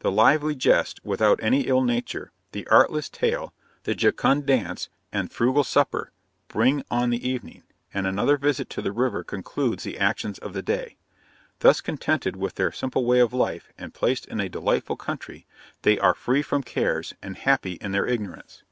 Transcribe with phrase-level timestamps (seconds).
[0.00, 3.54] The lively jest, without any ill nature, the artless tale,
[3.84, 6.10] the jocund dance and frugal supper,
[6.48, 7.62] bring on the evening;
[7.94, 10.96] and another visit to the river concludes the actions of the day.
[11.60, 15.46] Thus contented with their simple way of life, and placed in a delightful country,
[15.82, 18.64] they are free from cares, and happy in their ignorance.'